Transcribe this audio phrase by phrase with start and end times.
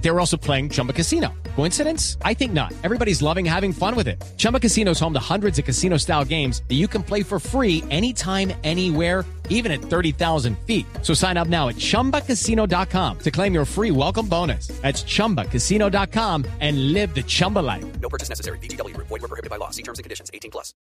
[0.00, 1.28] They were also playing Chumba Casino.
[1.56, 2.16] Coincidence?
[2.24, 2.72] I think not.
[2.82, 4.22] Everybody's loving having fun with it.
[4.38, 7.38] Chumba Casino is home to hundreds of casino style games that you can play for
[7.38, 10.86] free anytime, anywhere, even at 30,000 feet.
[11.02, 14.68] So sign up now at chumbacasino.com to claim your free welcome bonus.
[14.80, 17.84] That's chumbacasino.com and live the Chumba life.
[18.00, 18.58] No purchase necessary.
[18.58, 18.96] BGW.
[18.96, 19.70] Void were prohibited by law.
[19.70, 20.30] See terms and conditions.
[20.32, 20.72] 18 plus.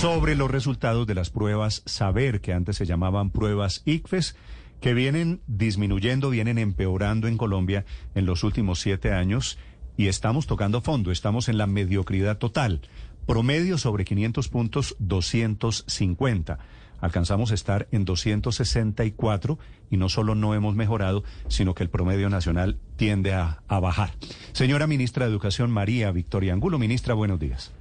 [0.00, 4.36] sobre los resultados de las pruebas Saber, que antes se llamaban pruebas ICFES,
[4.80, 9.58] que vienen disminuyendo, vienen empeorando en Colombia en los últimos siete años
[9.96, 12.82] y estamos tocando fondo, estamos en la mediocridad total.
[13.26, 16.58] Promedio sobre 500 puntos, 250.
[17.00, 19.58] Alcanzamos a estar en 264
[19.90, 24.12] y no solo no hemos mejorado, sino que el promedio nacional tiende a, a bajar.
[24.52, 26.78] Señora ministra de Educación, María Victoria Angulo.
[26.78, 27.72] Ministra, buenos días.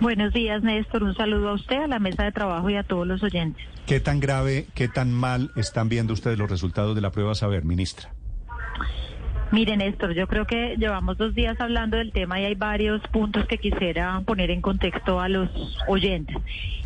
[0.00, 1.02] Buenos días, Néstor.
[1.02, 3.64] Un saludo a usted, a la mesa de trabajo y a todos los oyentes.
[3.86, 7.64] ¿Qué tan grave, qué tan mal están viendo ustedes los resultados de la prueba Saber,
[7.64, 8.10] ministra?
[9.52, 13.46] Mire, Néstor, yo creo que llevamos dos días hablando del tema y hay varios puntos
[13.46, 15.50] que quisiera poner en contexto a los
[15.88, 16.36] oyentes.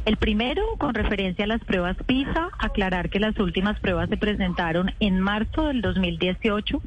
[0.06, 4.92] El primero, con referencia a las pruebas PISA, aclarar que las últimas pruebas se presentaron
[4.98, 6.80] en marzo del 2018.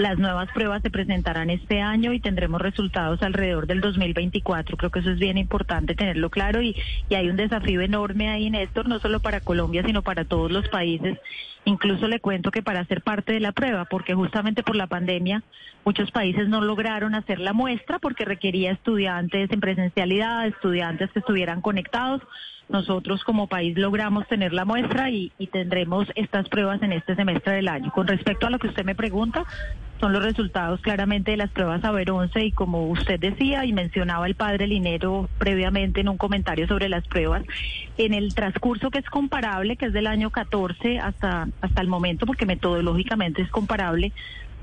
[0.00, 4.78] Las nuevas pruebas se presentarán este año y tendremos resultados alrededor del 2024.
[4.78, 6.74] Creo que eso es bien importante tenerlo claro y,
[7.10, 11.18] hay un desafío enorme ahí, Néstor, no solo para Colombia, sino para todos los países.
[11.66, 15.42] Incluso le cuento que para ser parte de la prueba, porque justamente por la pandemia
[15.84, 21.60] muchos países no lograron hacer la muestra porque requería estudiantes en presencialidad, estudiantes que estuvieran
[21.60, 22.22] conectados.
[22.70, 27.54] Nosotros como país logramos tener la muestra y, y tendremos estas pruebas en este semestre
[27.54, 27.90] del año.
[27.92, 29.44] Con respecto a lo que usted me pregunta,
[30.00, 34.26] son los resultados claramente de las pruebas Saber 11 y como usted decía y mencionaba
[34.26, 37.44] el padre Linero previamente en un comentario sobre las pruebas,
[37.98, 42.24] en el transcurso que es comparable, que es del año 14 hasta, hasta el momento,
[42.24, 44.12] porque metodológicamente es comparable,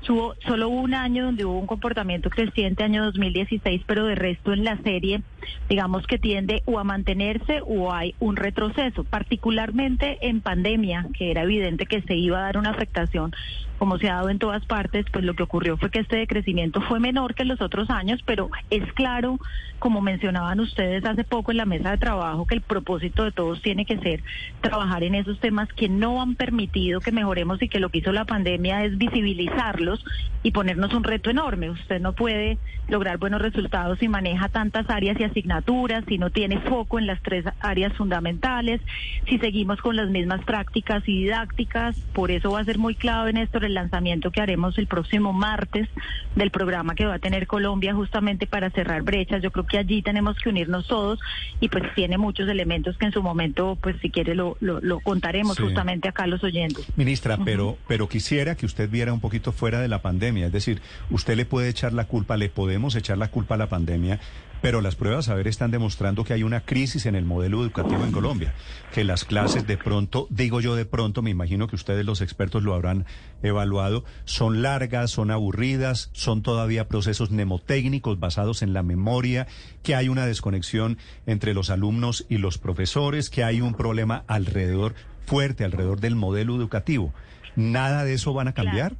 [0.08, 4.64] Hubo solo un año donde hubo un comportamiento creciente, año 2016, pero de resto en
[4.64, 5.22] la serie,
[5.68, 11.42] digamos que tiende o a mantenerse o hay un retroceso, particularmente en pandemia, que era
[11.42, 13.32] evidente que se iba a dar una afectación,
[13.78, 16.80] como se ha dado en todas partes, pues lo que ocurrió fue que este decrecimiento
[16.80, 19.38] fue menor que en los otros años, pero es claro,
[19.78, 23.62] como mencionaban ustedes hace poco en la mesa de trabajo, que el propósito de todos
[23.62, 24.22] tiene que ser
[24.60, 28.12] trabajar en esos temas que no han permitido que mejoremos y que lo que hizo
[28.12, 30.04] la pandemia es visibilizarlos
[30.42, 31.70] y ponernos un reto enorme.
[31.70, 36.58] Usted no puede lograr buenos resultados si maneja tantas áreas y asignaturas, si no tiene
[36.60, 38.80] foco en las tres áreas fundamentales,
[39.28, 41.98] si seguimos con las mismas prácticas y didácticas.
[42.12, 45.88] Por eso va a ser muy clave, Néstor, el lanzamiento que haremos el próximo martes
[46.34, 49.42] del programa que va a tener Colombia justamente para cerrar brechas.
[49.42, 51.18] Yo creo que allí tenemos que unirnos todos
[51.60, 55.00] y pues tiene muchos elementos que en su momento, pues si quiere lo, lo, lo
[55.00, 55.62] contaremos Sí.
[55.62, 56.86] justamente acá a los oyentes.
[56.96, 60.46] Ministra, pero, pero quisiera que usted viera un poquito fuera de la pandemia.
[60.46, 63.68] Es decir, usted le puede echar la culpa, le podemos echar la culpa a la
[63.68, 64.20] pandemia,
[64.60, 68.04] pero las pruebas a ver están demostrando que hay una crisis en el modelo educativo
[68.04, 68.54] en Colombia.
[68.92, 72.62] Que las clases de pronto, digo yo de pronto, me imagino que ustedes los expertos
[72.62, 73.06] lo habrán
[73.42, 79.46] evaluado, son largas, son aburridas, son todavía procesos mnemotécnicos basados en la memoria,
[79.82, 84.94] que hay una desconexión entre los alumnos y los profesores, que hay un problema alrededor
[85.26, 87.12] fuerte alrededor del modelo educativo.
[87.54, 88.96] ¿Nada de eso van a cambiar?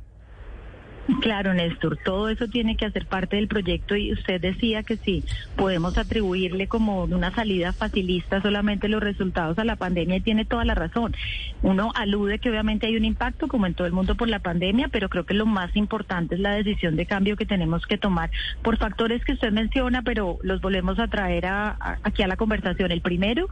[1.09, 5.25] Néstor, todo eso tiene que hacer parte del proyecto y usted decía que sí,
[5.57, 10.65] podemos atribuirle como una salida facilista solamente los resultados a la pandemia y tiene toda
[10.67, 11.15] la razón.
[11.63, 14.89] Uno alude que obviamente hay un impacto como en todo el mundo por la pandemia,
[14.89, 18.31] pero creo que lo más importante es la decisión de cambio que tenemos que tomar
[18.63, 22.93] por factores que usted menciona, pero los volvemos a traer a, aquí a la conversación.
[22.93, 23.49] El primero,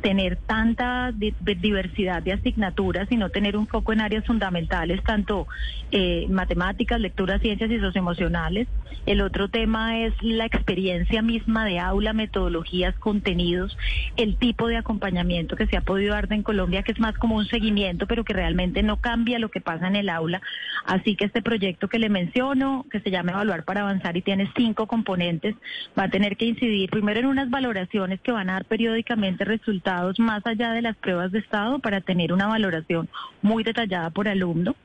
[0.00, 5.46] tener tanta di- diversidad de asignaturas y no tener un foco en áreas fundamentales, tanto
[5.90, 8.68] eh, matemáticas, lecturas, ciencias y socioemocionales.
[9.06, 13.76] El otro tema es la experiencia misma de aula, metodologías, contenidos,
[14.16, 17.36] el tipo de acompañamiento que se ha podido dar en Colombia, que es más como
[17.36, 20.40] un seguimiento, pero que realmente no cambia lo que pasa en el aula.
[20.84, 24.50] Así que este proyecto que le menciono, que se llama Evaluar para Avanzar y tiene
[24.56, 25.54] cinco componentes,
[25.98, 30.18] va a tener que incidir primero en unas valoraciones que van a dar periódicamente resultados
[30.18, 33.08] más allá de las pruebas de estado para tener una valoración
[33.42, 34.76] muy detallada por alumno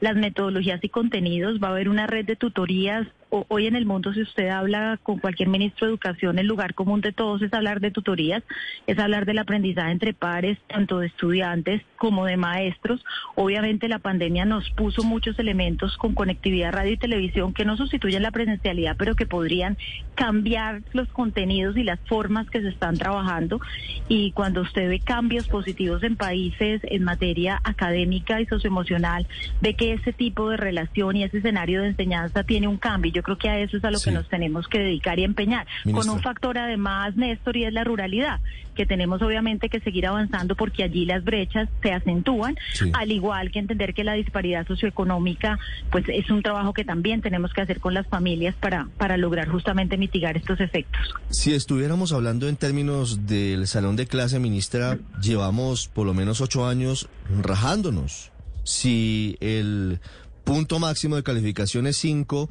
[0.00, 4.12] las metodologías y contenidos, va a haber una red de tutorías hoy en el mundo,
[4.12, 7.80] si usted habla con cualquier ministro de educación, el lugar común de todos es hablar
[7.80, 8.42] de tutorías,
[8.86, 13.04] es hablar del aprendizaje entre pares, tanto de estudiantes como de maestros.
[13.34, 18.22] Obviamente la pandemia nos puso muchos elementos con conectividad radio y televisión que no sustituyen
[18.22, 19.76] la presencialidad, pero que podrían
[20.14, 23.60] cambiar los contenidos y las formas que se están trabajando.
[24.08, 29.26] Y cuando usted ve cambios positivos en países en materia académica y socioemocional,
[29.60, 33.17] ve que ese tipo de relación y ese escenario de enseñanza tiene un cambio.
[33.18, 35.66] Yo creo que a eso es a lo que nos tenemos que dedicar y empeñar.
[35.92, 38.38] Con un factor además, Néstor, y es la ruralidad,
[38.76, 42.56] que tenemos obviamente que seguir avanzando porque allí las brechas se acentúan,
[42.92, 45.58] al igual que entender que la disparidad socioeconómica,
[45.90, 49.48] pues es un trabajo que también tenemos que hacer con las familias para, para lograr
[49.48, 51.00] justamente mitigar estos efectos.
[51.30, 56.64] Si estuviéramos hablando en términos del salón de clase, ministra, llevamos por lo menos ocho
[56.68, 57.08] años
[57.42, 58.30] rajándonos.
[58.62, 59.98] Si el
[60.44, 62.48] punto máximo de calificación es 5,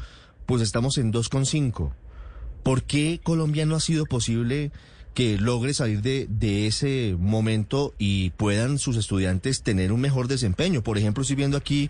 [0.48, 1.92] pues estamos en 2,5.
[2.64, 4.72] ¿Por qué Colombia no ha sido posible
[5.14, 10.82] que logre salir de, ese momento y puedan sus estudiantes tener un mejor desempeño?
[10.84, 11.90] Por ejemplo, estoy viendo aquí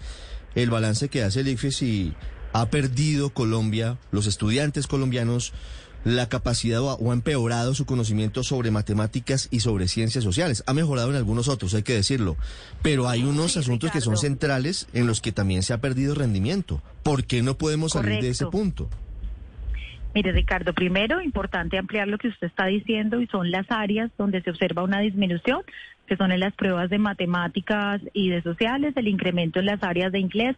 [0.56, 2.14] el balance que hace el IFES y
[2.52, 5.54] ha perdido Colombia, los estudiantes colombianos,
[6.04, 10.64] la capacidad o ha empeorado su conocimiento sobre matemáticas y sobre ciencias sociales.
[10.68, 12.38] Ha mejorado en algunos otros, hay que decirlo.
[12.82, 16.82] Pero hay unos asuntos que son centrales en los que también se ha perdido rendimiento.
[17.04, 18.90] ¿Por qué no podemos salir de ese punto?
[20.14, 24.42] Mire, Ricardo, primero, importante ampliar lo que usted está diciendo y son las áreas donde
[24.42, 25.62] se observa una disminución,
[26.08, 30.12] que son en las pruebas de matemáticas y de sociales, el incremento en las áreas
[30.12, 30.56] de inglés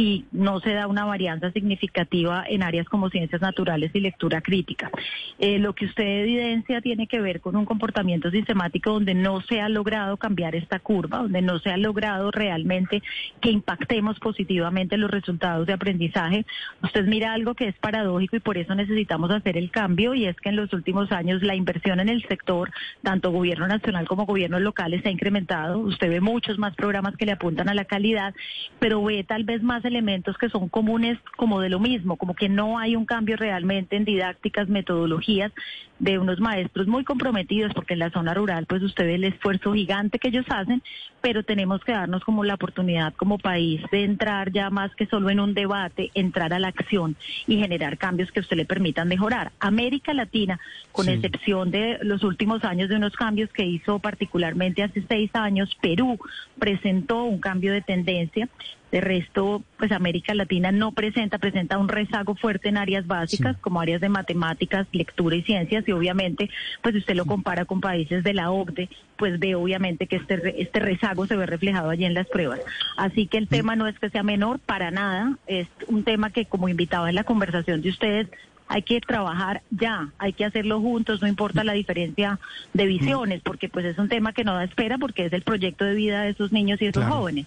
[0.00, 4.90] y no se da una varianza significativa en áreas como ciencias naturales y lectura crítica.
[5.38, 9.60] Eh, lo que usted evidencia tiene que ver con un comportamiento sistemático donde no se
[9.60, 13.02] ha logrado cambiar esta curva, donde no se ha logrado realmente
[13.42, 16.46] que impactemos positivamente los resultados de aprendizaje.
[16.82, 20.36] Usted mira algo que es paradójico y por eso necesitamos hacer el cambio y es
[20.36, 22.70] que en los últimos años la inversión en el sector,
[23.02, 25.78] tanto gobierno nacional como gobiernos locales, se ha incrementado.
[25.78, 28.34] Usted ve muchos más programas que le apuntan a la calidad,
[28.78, 32.48] pero ve tal vez más elementos que son comunes como de lo mismo, como que
[32.48, 35.52] no hay un cambio realmente en didácticas, metodologías
[36.00, 39.74] de unos maestros muy comprometidos, porque en la zona rural pues usted ve el esfuerzo
[39.74, 40.82] gigante que ellos hacen,
[41.20, 45.30] pero tenemos que darnos como la oportunidad como país de entrar ya más que solo
[45.30, 47.16] en un debate, entrar a la acción
[47.46, 49.52] y generar cambios que a usted le permitan mejorar.
[49.60, 50.58] América Latina,
[50.90, 55.76] con excepción de los últimos años de unos cambios que hizo particularmente hace seis años,
[55.82, 56.18] Perú
[56.58, 58.48] presentó un cambio de tendencia.
[58.90, 63.80] De resto, pues América Latina no presenta, presenta un rezago fuerte en áreas básicas como
[63.80, 66.50] áreas de matemáticas, lectura y ciencias y obviamente,
[66.82, 70.80] pues usted lo compara con países de la OCDE, pues ve obviamente que este, este
[70.80, 72.60] rezago se ve reflejado allí en las pruebas.
[72.96, 76.46] Así que el tema no es que sea menor, para nada, es un tema que
[76.46, 78.28] como invitaba en la conversación de ustedes,
[78.68, 82.38] hay que trabajar ya, hay que hacerlo juntos, no importa la diferencia
[82.72, 85.84] de visiones, porque pues es un tema que no da espera porque es el proyecto
[85.84, 87.46] de vida de esos niños y de esos jóvenes.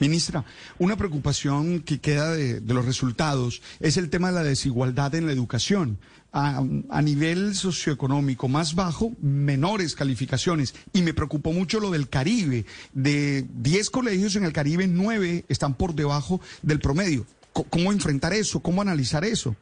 [0.00, 0.46] Ministra,
[0.78, 5.32] una preocupación que queda de, los resultados es el tema de la desigualdad en la
[5.32, 5.98] educación.
[6.32, 6.62] A,
[7.02, 10.74] nivel socioeconómico más bajo, menores calificaciones.
[10.92, 12.64] Y me preocupó mucho lo del Caribe.
[12.94, 17.26] De 10 colegios en el Caribe, 9 están por debajo del promedio.
[17.52, 18.60] ¿Cómo enfrentar eso?
[18.60, 19.54] ¿Cómo analizar eso?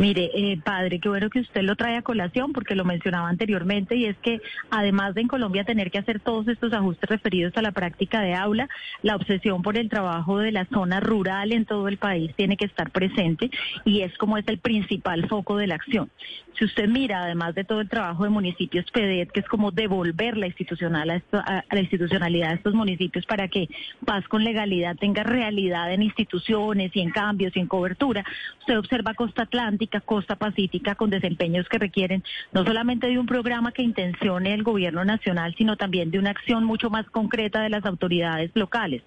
[0.00, 3.96] Mire, eh, padre, qué bueno que usted lo trae a colación porque lo mencionaba anteriormente
[3.96, 7.60] y es que además de en Colombia tener que hacer todos estos ajustes referidos a
[7.60, 8.66] la práctica de aula,
[9.02, 12.64] la obsesión por el trabajo de la zona rural en todo el país tiene que
[12.64, 13.50] estar presente
[13.84, 16.10] y es como es el principal foco de la acción.
[16.58, 20.36] Si usted mira, además de todo el trabajo de municipios PEDET, que es como devolver
[20.36, 23.68] la, institucional a, la institucionalidad de estos municipios para que
[24.04, 28.24] paz con legalidad tenga realidad en instituciones y en cambios y en cobertura,
[28.60, 33.72] usted observa Costa Atlántica, Costa Pacífica, con desempeños que requieren no solamente de un programa
[33.72, 37.84] que intencione el gobierno nacional, sino también de una acción mucho más concreta de las
[37.84, 39.02] autoridades locales.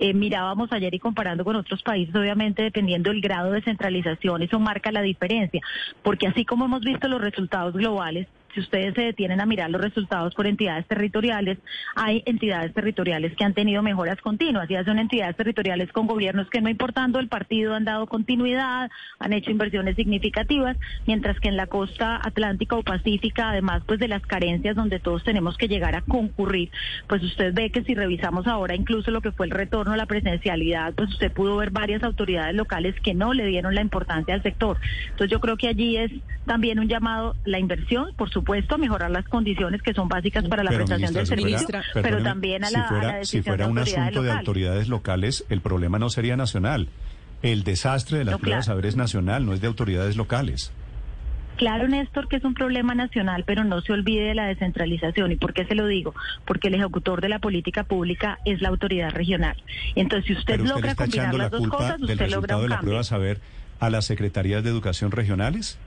[0.00, 4.58] Eh, mirábamos ayer y comparando con otros países, obviamente dependiendo del grado de centralización, eso
[4.58, 5.60] marca la diferencia,
[6.02, 9.80] porque así como hemos visto los resultados globales, si ustedes se detienen a mirar los
[9.80, 11.58] resultados por entidades territoriales,
[11.96, 16.60] hay entidades territoriales que han tenido mejoras continuas, ya son entidades territoriales con gobiernos que
[16.60, 21.66] no importando el partido han dado continuidad, han hecho inversiones significativas, mientras que en la
[21.66, 26.02] costa atlántica o pacífica, además pues de las carencias donde todos tenemos que llegar a
[26.02, 26.70] concurrir,
[27.08, 30.06] pues usted ve que si revisamos ahora incluso lo que fue el retorno a la
[30.06, 34.42] presencialidad, pues usted pudo ver varias autoridades locales que no le dieron la importancia al
[34.42, 34.78] sector.
[35.10, 36.12] Entonces yo creo que allí es
[36.46, 40.62] también un llamado la inversión, por supuesto, supuesto, mejorar las condiciones que son básicas para
[40.62, 44.30] la prestación del servicio, pero también a la, si fuera, si fuera un asunto de
[44.30, 46.88] autoridades locales, el problema no sería nacional.
[47.42, 48.76] El desastre de las No, pruebas claro.
[48.76, 50.72] saber es nacional, no es de autoridades locales.
[51.56, 55.30] Claro, Néstor, que es un problema nacional, pero no se olvide de la descentralización.
[55.32, 56.12] ¿Y por qué se lo digo?
[56.46, 59.56] Porque el ejecutor de la política pública es la autoridad regional.
[59.94, 62.58] Entonces, si usted, Pero usted logra combinar echando la las dos cosas, usted logra resultado
[62.60, 62.88] un de la cambio.
[62.88, 63.40] prueba saber
[63.78, 65.78] a las secretarías de educación regionales.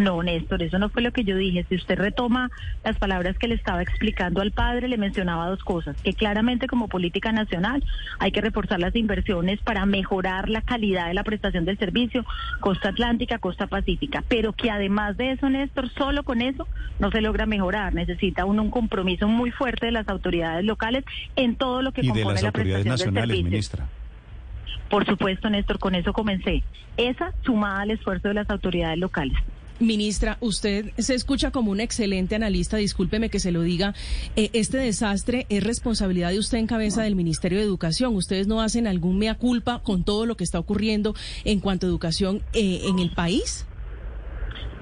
[0.00, 1.66] No, Néstor, eso no fue lo que yo dije.
[1.68, 2.50] Si usted retoma
[2.82, 6.88] las palabras que le estaba explicando al padre, le mencionaba dos cosas, que claramente como
[6.88, 7.84] política nacional
[8.18, 12.24] hay que reforzar las inversiones para mejorar la calidad de la prestación del servicio,
[12.60, 16.66] costa atlántica, costa pacífica, pero que además de eso, Néstor, solo con eso
[16.98, 17.92] no se logra mejorar.
[17.92, 21.04] Necesita uno un compromiso muy fuerte de las autoridades locales
[21.36, 23.50] en todo lo que Y de compone las la autoridades prestación del nacionales, servicio.
[23.50, 23.88] ministra.
[24.88, 26.62] Por supuesto, Néstor, con eso comencé.
[26.96, 29.36] Esa sumada al esfuerzo de las autoridades locales.
[29.80, 33.94] Ministra, usted se escucha como un excelente analista, discúlpeme que se lo diga.
[34.36, 38.14] Eh, este desastre es responsabilidad de usted en cabeza del Ministerio de Educación.
[38.14, 41.88] ¿Ustedes no hacen algún mea culpa con todo lo que está ocurriendo en cuanto a
[41.88, 43.64] educación eh, en el país?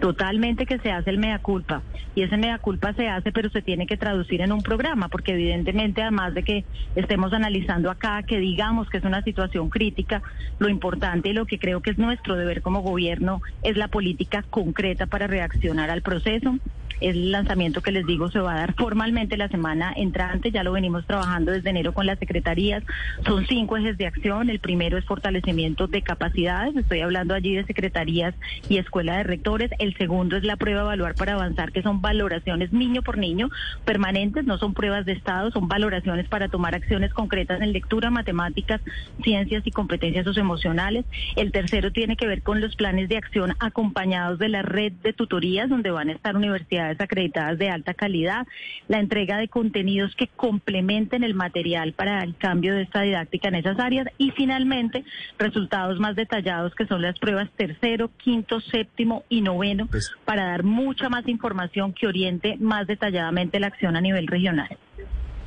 [0.00, 1.82] Totalmente que se hace el mea culpa.
[2.14, 5.32] Y ese mea culpa se hace, pero se tiene que traducir en un programa, porque
[5.32, 6.64] evidentemente, además de que
[6.94, 10.22] estemos analizando acá, que digamos que es una situación crítica,
[10.58, 14.44] lo importante y lo que creo que es nuestro deber como gobierno es la política
[14.48, 16.56] concreta para reaccionar al proceso.
[17.00, 20.72] El lanzamiento que les digo se va a dar formalmente la semana entrante, ya lo
[20.72, 22.82] venimos trabajando desde enero con las secretarías.
[23.24, 24.50] Son cinco ejes de acción.
[24.50, 28.34] El primero es fortalecimiento de capacidades, estoy hablando allí de secretarías
[28.68, 29.70] y escuela de rectores.
[29.78, 33.50] El segundo es la prueba evaluar para avanzar, que son valoraciones niño por niño
[33.84, 38.80] permanentes, no son pruebas de estado, son valoraciones para tomar acciones concretas en lectura, matemáticas,
[39.22, 41.04] ciencias y competencias socioemocionales.
[41.36, 45.12] El tercero tiene que ver con los planes de acción acompañados de la red de
[45.12, 48.46] tutorías, donde van a estar universidades acreditadas de alta calidad,
[48.88, 53.56] la entrega de contenidos que complementen el material para el cambio de esta didáctica en
[53.56, 55.04] esas áreas y finalmente
[55.38, 60.62] resultados más detallados que son las pruebas tercero, quinto, séptimo y noveno Pues- para dar
[60.62, 64.68] mucha más información que oriente más detalladamente la acción a nivel regional.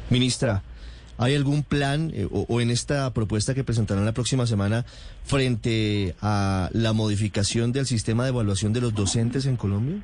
[0.10, 0.64] Ministra,
[1.18, 4.86] ¿hay algún plan eh, o, o en esta propuesta que presentarán la próxima semana
[5.24, 10.02] frente a la modificación del sistema de evaluación de los docentes en Colombia?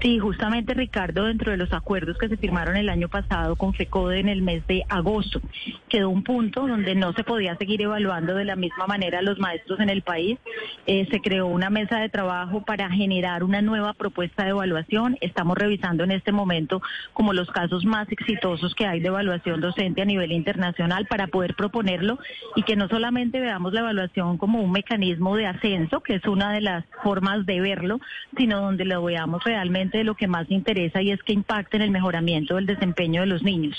[0.00, 4.18] Sí, justamente Ricardo, dentro de los acuerdos que se firmaron el año pasado con FECODE
[4.18, 5.40] en el mes de agosto,
[5.88, 9.38] quedó un punto donde no se podía seguir evaluando de la misma manera a los
[9.38, 10.38] maestros en el país.
[10.86, 15.18] Eh, se creó una mesa de trabajo para generar una nueva propuesta de evaluación.
[15.20, 20.02] Estamos revisando en este momento como los casos más exitosos que hay de evaluación docente
[20.02, 22.18] a nivel internacional para poder proponerlo
[22.56, 26.52] y que no solamente veamos la evaluación como un mecanismo de ascenso, que es una
[26.52, 28.00] de las formas de verlo,
[28.36, 31.82] sino donde lo veamos realmente de lo que más interesa y es que impacte en
[31.82, 33.76] el mejoramiento del desempeño de los niños.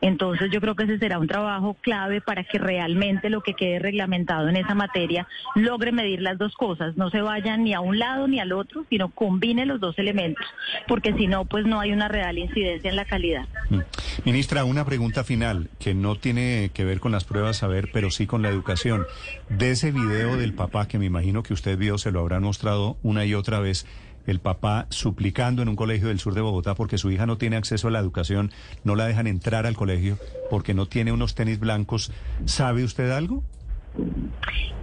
[0.00, 3.80] Entonces yo creo que ese será un trabajo clave para que realmente lo que quede
[3.80, 7.98] reglamentado en esa materia logre medir las dos cosas, no se vayan ni a un
[7.98, 10.46] lado ni al otro, sino combine los dos elementos,
[10.86, 13.46] porque si no, pues no hay una real incidencia en la calidad.
[13.70, 13.80] Mm.
[14.24, 18.26] Ministra, una pregunta final que no tiene que ver con las pruebas saber, pero sí
[18.26, 19.06] con la educación.
[19.48, 22.96] De ese video del papá que me imagino que usted vio, se lo habrán mostrado
[23.02, 23.86] una y otra vez,
[24.26, 27.56] el papá suplicando en un colegio del sur de Bogotá porque su hija no tiene
[27.56, 28.50] acceso a la educación,
[28.84, 30.18] no la dejan entrar al colegio
[30.50, 32.12] porque no tiene unos tenis blancos.
[32.44, 33.42] ¿Sabe usted algo?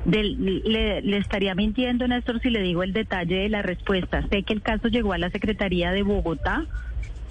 [0.06, 4.28] Le, le estaría mintiendo, Néstor, si le digo el detalle de la respuesta.
[4.30, 6.66] Sé que el caso llegó a la Secretaría de Bogotá.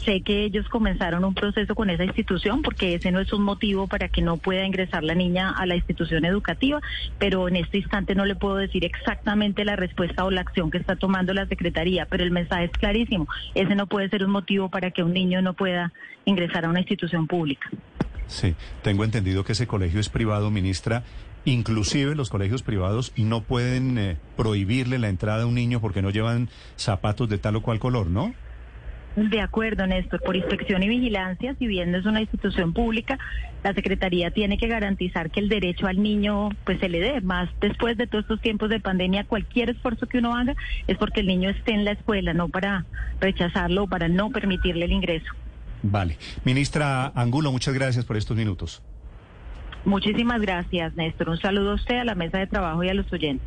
[0.04, 3.86] Sé que ellos comenzaron un proceso con esa institución porque ese no es un motivo
[3.86, 6.80] para que no pueda ingresar la niña a la institución educativa,
[7.18, 10.78] pero en este instante no le puedo decir exactamente la respuesta o la acción que
[10.78, 13.28] está tomando la Secretaría, pero el mensaje es clarísimo.
[13.54, 15.92] Ese no puede ser un motivo para que un niño no pueda
[16.24, 17.70] ingresar a una institución pública.
[18.26, 21.04] Sí, tengo entendido que ese colegio es privado, ministra.
[21.44, 26.10] Inclusive los colegios privados no pueden eh, prohibirle la entrada a un niño porque no
[26.10, 28.32] llevan zapatos de tal o cual color, ¿no?
[29.16, 30.20] De acuerdo, Néstor.
[30.22, 33.18] Por inspección y vigilancia, si bien es una institución pública,
[33.62, 37.20] la Secretaría tiene que garantizar que el derecho al niño pues se le dé.
[37.20, 40.54] Más después de todos estos tiempos de pandemia, cualquier esfuerzo que uno haga
[40.86, 42.86] es porque el niño esté en la escuela, no para
[43.20, 45.30] rechazarlo o para no permitirle el ingreso.
[45.82, 46.16] Vale.
[46.44, 48.82] Ministra Angulo, muchas gracias por estos minutos.
[49.84, 51.28] Muchísimas gracias, Néstor.
[51.28, 53.46] Un saludo a usted, a la mesa de trabajo y a los oyentes.